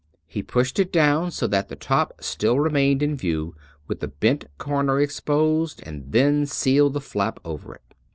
He 0.25 0.41
pushed 0.41 0.79
it 0.79 0.91
down 0.91 1.29
so 1.29 1.45
that 1.45 1.69
the 1.69 1.75
top 1.75 2.23
still 2.23 2.59
remained 2.59 3.03
in 3.03 3.15
view 3.15 3.53
with 3.87 3.99
the 3.99 4.07
bent 4.07 4.45
comer 4.57 4.99
exposed, 4.99 5.79
and 5.85 6.11
then 6.11 6.47
sealed 6.47 6.93
the 6.93 6.99
flap 7.01 7.39
over 7.45 7.75
it. 7.75 7.93